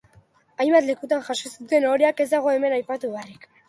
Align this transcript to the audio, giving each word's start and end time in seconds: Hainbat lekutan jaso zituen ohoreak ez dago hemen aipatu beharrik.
Hainbat 0.65 0.87
lekutan 0.87 1.23
jaso 1.29 1.53
zituen 1.53 1.89
ohoreak 1.93 2.27
ez 2.29 2.31
dago 2.37 2.59
hemen 2.59 2.79
aipatu 2.83 3.17
beharrik. 3.17 3.53